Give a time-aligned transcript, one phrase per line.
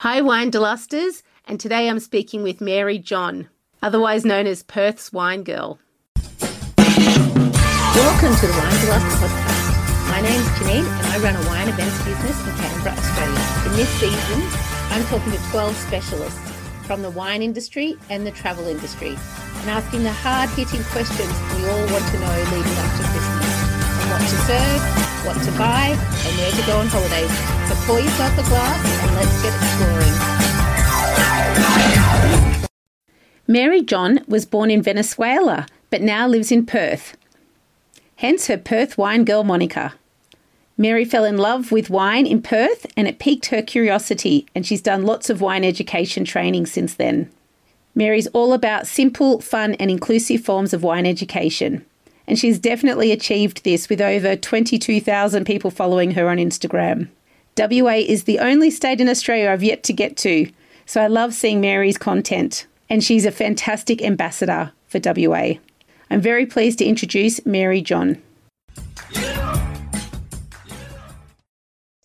[0.00, 3.48] Hi, Wine Delusters, and today I'm speaking with Mary John,
[3.80, 5.78] otherwise known as Perth's Wine Girl.
[6.20, 6.28] Welcome
[8.36, 10.10] to the Wine Deluxe podcast.
[10.10, 13.40] My name's Janine, and I run a wine events business in Canberra, Australia.
[13.70, 14.42] In this season,
[14.92, 16.52] I'm talking to 12 specialists
[16.86, 19.16] from the wine industry and the travel industry
[19.60, 23.35] and asking the hard hitting questions we all want to know leading up to Christmas
[24.10, 24.80] what to serve,
[25.26, 27.32] what to buy, and where to go on holidays.
[27.68, 30.14] So pour yourself a glass and let's get exploring.
[33.48, 37.16] Mary John was born in Venezuela but now lives in Perth.
[38.16, 39.92] Hence her Perth Wine Girl moniker.
[40.78, 44.82] Mary fell in love with wine in Perth and it piqued her curiosity, and she's
[44.82, 47.30] done lots of wine education training since then.
[47.94, 51.84] Mary's all about simple, fun, and inclusive forms of wine education.
[52.28, 57.08] And she's definitely achieved this with over 22,000 people following her on Instagram.
[57.58, 60.50] WA is the only state in Australia I've yet to get to,
[60.84, 65.54] so I love seeing Mary's content, and she's a fantastic ambassador for WA.
[66.10, 68.20] I'm very pleased to introduce Mary John.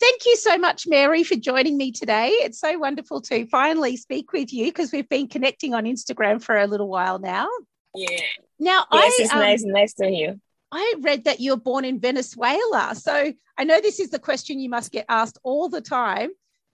[0.00, 2.28] Thank you so much, Mary, for joining me today.
[2.28, 6.58] It's so wonderful to finally speak with you because we've been connecting on Instagram for
[6.58, 7.48] a little while now.
[7.94, 8.20] Yeah.
[8.64, 10.36] Now, yes, I, it's um, nice, nice to hear.
[10.72, 12.94] I read that you're born in Venezuela.
[12.94, 16.30] So I know this is the question you must get asked all the time,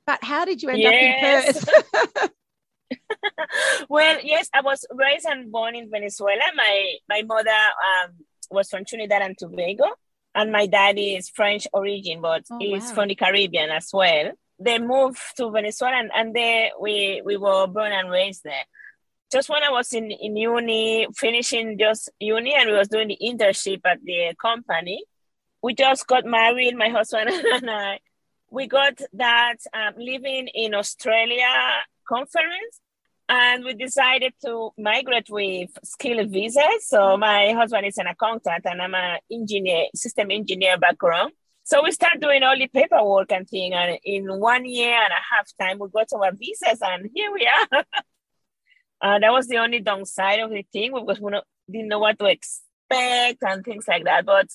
[0.06, 1.64] but how did you end Yes.
[1.66, 2.30] up in Perth?
[3.88, 6.42] well, yes, I was raised and born in Venezuela.
[6.54, 8.12] My my mother um,
[8.50, 9.84] was from Trinidad and Tobago,
[10.34, 12.94] and my dad is French origin, but Oh, he's wow.
[12.94, 14.32] from the Caribbean as well.
[14.58, 18.64] They moved to Venezuela, and, and there we we were born and raised there.
[19.30, 23.18] Just when I was in, in uni, finishing just uni, and we was doing the
[23.22, 25.04] internship at the company,
[25.62, 28.00] we just got married, my husband and I.
[28.50, 31.46] We got that um, living in Australia
[32.08, 32.80] conference,
[33.28, 36.88] and we decided to migrate with skill visas.
[36.88, 41.32] So my husband is an accountant, and I'm an engineer, system engineer background.
[41.62, 45.34] So we start doing all the paperwork and thing, and in one year and a
[45.34, 47.84] half time, we got our visas, and here we are.
[49.02, 51.32] uh, that was the only downside of the thing because we
[51.70, 54.26] didn't know what to expect and things like that.
[54.26, 54.48] But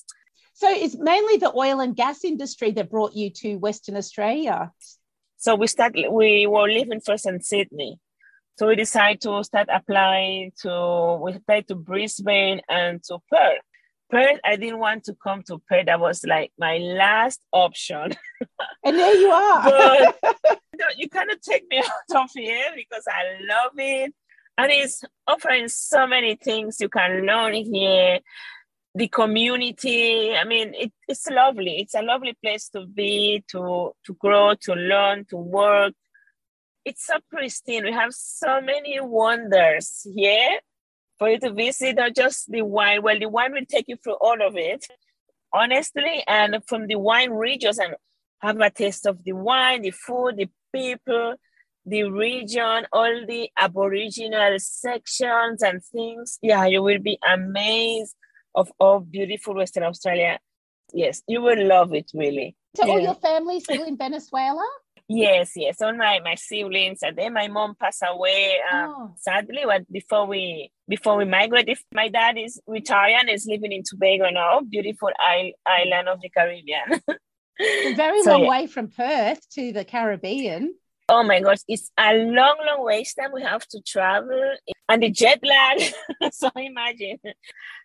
[0.54, 4.72] so it's mainly the oil and gas industry that brought you to Western Australia.
[5.36, 5.94] So we start.
[6.10, 7.98] We were living first in Sydney,
[8.58, 11.18] so we decided to start applying to.
[11.22, 13.60] We applied to Brisbane and to Perth.
[14.08, 15.86] Perth, I didn't want to come to Perth.
[15.86, 18.12] That was like my last option.
[18.84, 20.14] And there you are.
[20.22, 20.60] But
[20.96, 21.78] you cannot take me
[22.14, 24.14] out of here because I love it,
[24.58, 28.20] and it's offering so many things you can learn here.
[28.94, 30.34] The community.
[30.34, 31.80] I mean, it, it's lovely.
[31.80, 35.92] It's a lovely place to be, to to grow, to learn, to work.
[36.82, 37.84] It's so pristine.
[37.84, 40.60] We have so many wonders here
[41.18, 41.96] for you to visit.
[41.96, 43.02] Not just the wine.
[43.02, 44.86] Well, the wine will take you through all of it,
[45.52, 46.24] honestly.
[46.26, 47.96] And from the wine regions, and
[48.40, 51.34] have a taste of the wine, the food, the people,
[51.86, 56.38] the region, all the Aboriginal sections and things.
[56.42, 58.14] Yeah, you will be amazed
[58.54, 60.38] of all beautiful Western Australia.
[60.92, 62.56] Yes, you will love it really.
[62.76, 64.66] so all your family still in Venezuela?
[65.08, 65.80] Yes, yes.
[65.82, 68.56] All my my siblings and then my mom passed away.
[68.72, 69.14] Um, Oh.
[69.16, 73.70] Sadly, but before we before we migrate, if my dad is retired and is living
[73.72, 76.88] in Tobago now, beautiful isle, island of the Caribbean.
[77.96, 78.48] Very So, long yeah.
[78.50, 80.74] way from Perth to the Caribbean.
[81.08, 84.56] Oh my gosh, it's a long, long ways time we have to travel
[84.88, 85.80] and the jet lag.
[86.32, 87.18] so imagine.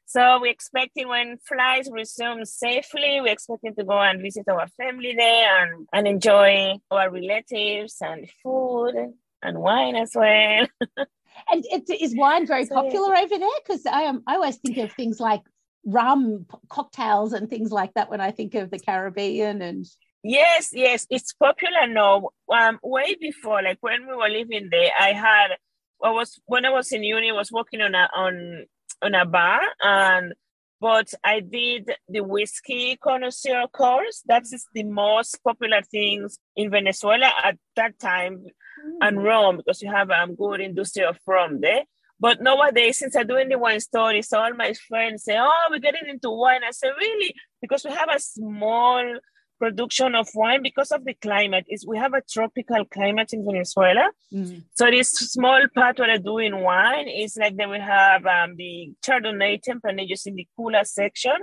[0.05, 5.13] So we're expecting when flights resume safely, we're expecting to go and visit our family
[5.15, 8.95] there and, and enjoy our relatives and food
[9.41, 10.67] and wine as well.
[11.49, 13.49] And it, is wine very So, popular over there?
[13.65, 15.41] Because I, um, I always think of things like
[15.85, 19.61] rum cocktails and things like that when I think of the Caribbean.
[19.61, 19.85] And
[20.23, 22.29] Yes, yes, it's popular now.
[22.51, 25.57] Um, way before, like when we were living there, I had
[26.03, 28.65] I was when I was in uni, I was working on a on
[29.01, 30.33] on a bar, and
[30.79, 34.21] but I did the whiskey connoisseur course.
[34.27, 38.45] That is the most popular things in Venezuela at that time,
[39.01, 41.83] and rum because you have a um, good industry of rum there.
[42.19, 46.07] But nowadays, since I'm doing the wine stories, all my friends say, "Oh, we're getting
[46.07, 49.03] into wine." I say, "Really?" Because we have a small
[49.63, 51.65] production of wine because of the climate.
[51.69, 54.63] Is we have a tropical climate in Venezuela, Mm.
[54.77, 58.55] so this small part what I do in wine is like they will have um,
[58.61, 58.73] the
[59.05, 61.37] Chardonnay Tempranillos in the cooler section,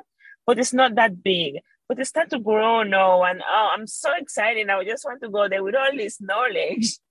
[0.46, 1.52] but it's not that big.
[1.88, 4.68] But it's start to grow now, and oh, I'm so excited.
[4.68, 6.88] I just want to go there with all this knowledge.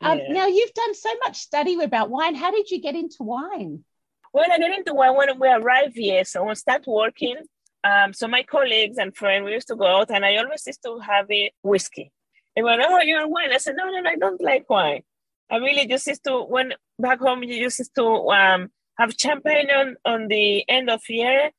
[0.00, 0.32] Um, yeah.
[0.38, 2.34] Now, you've done so much study about wine.
[2.34, 3.84] How did you get into wine?
[4.34, 6.24] Well, I got into wine when we arrived here.
[6.24, 7.36] So I start working,
[7.84, 10.82] um, so my colleagues and friends, we used to go out and I always used
[10.84, 12.12] to have a whiskey.
[12.54, 13.52] They went, oh, you're wine.
[13.52, 15.02] I said, no, no, no, I don't like wine.
[15.50, 19.96] I really just used to, when back home, you used to um, have champagne on,
[20.04, 21.50] on the end of year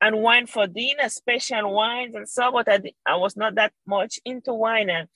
[0.00, 4.18] and wine for dinner, special wines and so, but I, I was not that much
[4.24, 4.90] into wine.
[4.90, 5.08] And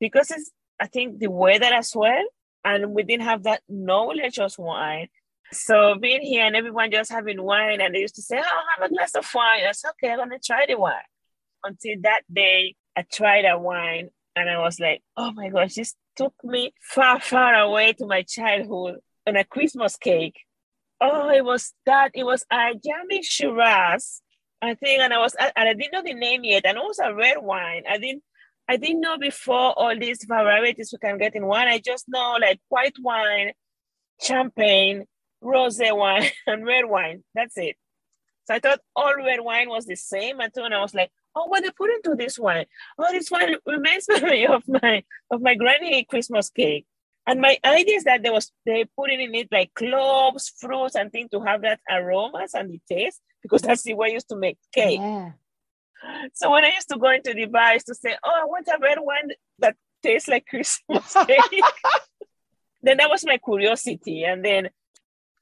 [0.00, 2.24] because it's, I think the weather as well,
[2.64, 5.08] and we didn't have that knowledge of wine.
[5.52, 8.90] So being here and everyone just having wine, and they used to say, "Oh, have
[8.90, 11.08] a glass of wine." I said, "Okay, I'm gonna try the wine."
[11.64, 15.94] Until that day, I tried a wine, and I was like, "Oh my gosh, this
[16.16, 20.40] took me far, far away to my childhood on a Christmas cake."
[21.00, 22.10] Oh, it was that.
[22.14, 24.22] It was a Yummy Shiraz,
[24.62, 26.98] I think, and I was, and I didn't know the name yet, and it was
[26.98, 27.84] a red wine.
[27.88, 28.22] I didn't.
[28.68, 31.68] I didn't know before all these varieties we can get in wine.
[31.68, 33.52] I just know like white wine,
[34.20, 35.06] champagne,
[35.40, 37.24] rose wine, and red wine.
[37.34, 37.76] That's it.
[38.46, 41.62] So I thought all red wine was the same until I was like, oh, what
[41.62, 42.66] they put into this wine?
[42.98, 46.86] Oh, this wine reminds me of my of my granny Christmas cake.
[47.28, 51.10] And my idea is that there was they put in it like cloves, fruits, and
[51.10, 54.36] things to have that aromas and the taste because that's the way I used to
[54.36, 55.00] make cake.
[55.00, 55.32] Yeah.
[56.34, 58.44] So when I used to go into the bar, I used to say, "Oh, I
[58.44, 61.64] want a red wine that tastes like Christmas cake."
[62.82, 64.68] then that was my curiosity, and then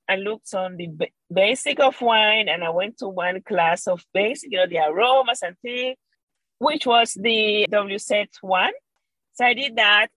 [0.09, 4.05] I looked on the b- basic of wine and I went to one class of
[4.13, 5.97] basic, you know, the aromas and things,
[6.59, 8.73] which was the WSET one.
[9.35, 10.09] So I did that.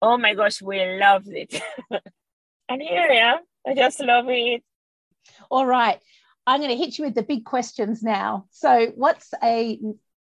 [0.00, 1.60] Oh my gosh, we loved it.
[2.68, 3.38] and here I am.
[3.66, 4.62] I just love it.
[5.50, 6.00] All right.
[6.46, 8.46] I'm going to hit you with the big questions now.
[8.50, 9.78] So, what's a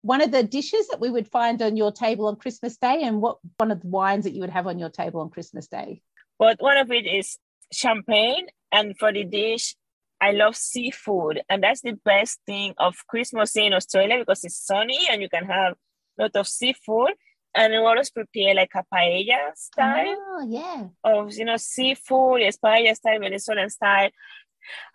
[0.01, 3.21] one of the dishes that we would find on your table on Christmas Day, and
[3.21, 6.01] what one of the wines that you would have on your table on Christmas Day?
[6.38, 7.38] Well, one of it is
[7.71, 9.75] champagne and for the dish,
[10.21, 11.41] I love seafood.
[11.50, 15.45] And that's the best thing of Christmas in Australia because it's sunny and you can
[15.45, 15.73] have
[16.19, 17.13] a lot of seafood.
[17.53, 20.15] And we always prepare like a paella style.
[20.18, 20.85] Oh, yeah.
[21.03, 24.09] Of, you know, seafood, yes, paella style, Venezuelan style.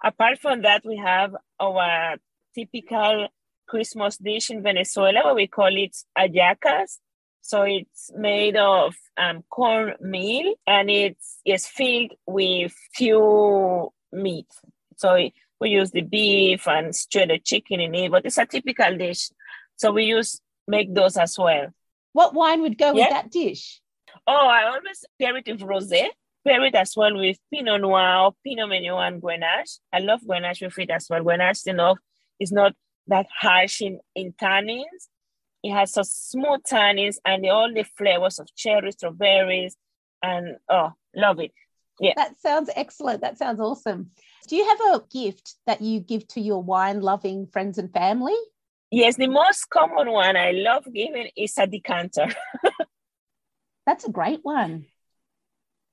[0.03, 2.17] Apart from that, we have our
[2.55, 3.29] typical
[3.69, 6.99] Christmas dish in Venezuela, what we call it hallacas.
[7.47, 14.49] So it's made of um, corn meal and it's, it's filled with few meat.
[14.97, 15.29] So
[15.61, 19.31] we use the beef and shredded chicken in it, but it's a typical dish.
[19.77, 21.69] So we use make those as well.
[22.15, 23.05] What wine would go yeah?
[23.05, 23.81] with that dish?
[24.27, 26.09] Oh, I always pair it with rosé.
[26.45, 29.79] Pair it as well with Pinot Noir, Pinot Meunier, and Grenache.
[29.93, 31.23] I love Grenache with it as well.
[31.23, 31.95] Grenache, you know,
[32.41, 32.73] is not
[33.07, 35.09] that harsh in, in tannins,
[35.67, 39.77] it has some smooth tannins and the, all the flavors of cherry, strawberries,
[40.23, 41.53] and oh, love it.
[41.99, 42.13] Yeah.
[42.15, 43.23] That sounds excellent.
[43.23, 44.11] That sounds awesome.
[44.49, 48.37] Do you have a gift that you give to your wine loving friends and family?
[48.93, 52.29] Yes, the most common one I love giving is a decanter.
[53.87, 54.87] That's a great one.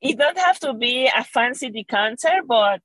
[0.01, 2.81] It don't have to be a fancy decanter, but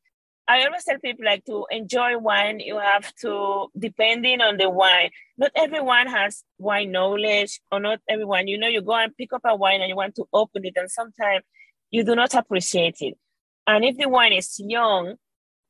[0.49, 5.11] I always tell people like to enjoy wine, you have to, depending on the wine,
[5.37, 9.43] not everyone has wine knowledge, or not everyone, you know, you go and pick up
[9.45, 11.45] a wine and you want to open it, and sometimes
[11.91, 13.19] you do not appreciate it.
[13.67, 15.17] And if the wine is young,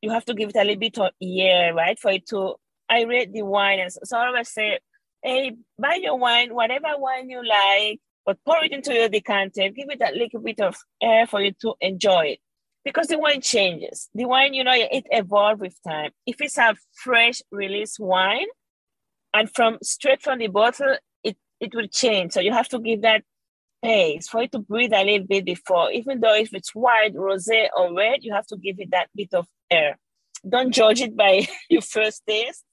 [0.01, 1.99] you have to give it a little bit of year, right?
[1.99, 2.55] For it to,
[2.89, 4.79] I read the wine, and so, so I always say,
[5.21, 9.89] hey, buy your wine, whatever wine you like, but pour it into your decanter, give
[9.89, 12.39] it a little bit of air for you to enjoy it
[12.83, 14.09] because the wine changes.
[14.13, 16.11] The wine, you know, it evolves with time.
[16.25, 18.47] If it's a fresh release wine
[19.33, 22.33] and from straight from the bottle, it, it will change.
[22.33, 23.23] So you have to give that
[23.81, 25.91] space for it to breathe a little bit before.
[25.91, 29.33] Even though if it's white, rosé, or red, you have to give it that bit
[29.33, 29.97] of air.
[30.47, 32.63] Don't judge it by your first taste.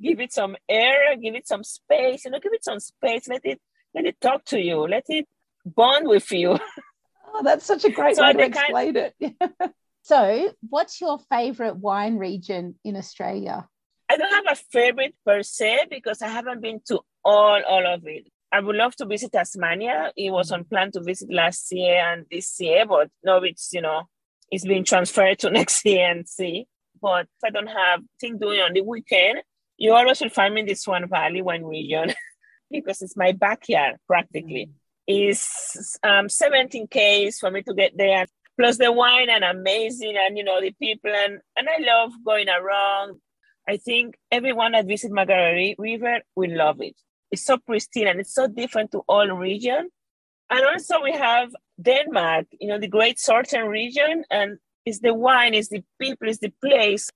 [0.00, 3.28] Give it some air, give it some space, you know, give it some space.
[3.28, 3.60] Let it
[3.94, 5.26] let it talk to you, let it
[5.64, 6.58] bond with you.
[7.26, 9.12] Oh, that's such a great so way to explain kind...
[9.20, 9.34] it.
[10.02, 13.68] so, what's your favorite wine region in Australia?
[14.08, 18.02] I don't have a favorite per se because I haven't been to all all of
[18.06, 18.28] it.
[18.52, 20.12] I would love to visit Tasmania.
[20.16, 23.82] It was on plan to visit last year and this year, but now it's you
[23.82, 24.02] know
[24.50, 26.66] it's being transferred to next year and see.
[27.02, 29.42] But if I don't have thing doing on the weekend,
[29.76, 32.14] you always will find me in the Swan Valley wine region
[32.70, 34.70] because it's my backyard practically.
[34.70, 38.26] Mm is um, 17 Ks for me to get there.
[38.58, 42.48] Plus the wine and amazing and you know the people and and I love going
[42.48, 43.20] around.
[43.68, 46.96] I think everyone that visit Margaret River will love it.
[47.30, 49.90] It's so pristine and it's so different to all region.
[50.48, 55.52] And also we have Denmark, you know, the Great Southern region, and it's the wine,
[55.52, 57.10] it's the people, it's the place.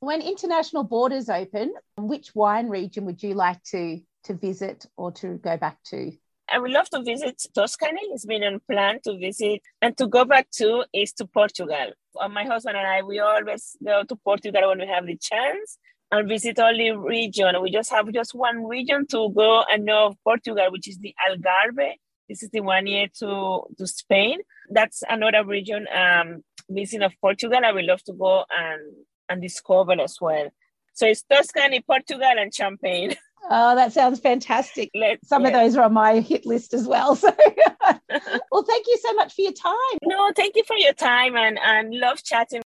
[0.00, 5.38] When international borders open, which wine region would you like to to visit or to
[5.38, 6.12] go back to?
[6.48, 8.00] I would love to visit Tuscany.
[8.12, 11.92] It's been on plan to visit and to go back to is to Portugal.
[12.20, 15.78] Uh, my husband and I, we always go to Portugal when we have the chance
[16.12, 17.60] and visit only region.
[17.60, 21.14] We just have just one region to go and know of Portugal, which is the
[21.28, 21.94] Algarve.
[22.28, 24.38] This is the one year to, to Spain.
[24.70, 27.60] That's another region um, missing of Portugal.
[27.64, 28.80] I would love to go and,
[29.28, 30.48] and discover as well.
[30.94, 33.16] So it's Tuscany, Portugal, and Champagne.
[33.48, 34.90] Oh, that sounds fantastic.
[34.94, 35.48] Let's, Some yeah.
[35.48, 37.14] of those are on my hit list as well.
[37.14, 37.30] So,
[38.50, 39.98] well, thank you so much for your time.
[40.02, 42.62] No, thank you for your time and, and love chatting.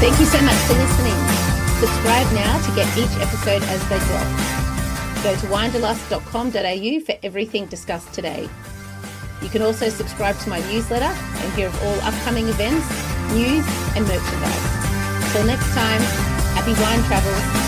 [0.00, 1.16] Thank you so much for listening.
[1.80, 4.26] Subscribe now to get each episode as they drop.
[5.22, 8.48] Go to winedeluxe.com.au for everything discussed today.
[9.42, 12.86] You can also subscribe to my newsletter and hear of all upcoming events,
[13.32, 13.64] news,
[13.96, 15.32] and merchandise.
[15.32, 16.00] Till next time,
[16.52, 17.59] happy wine travels